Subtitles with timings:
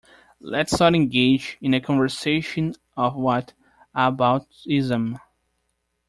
[0.39, 3.53] Let's not engage in a conversion of what
[3.93, 5.19] about-ism.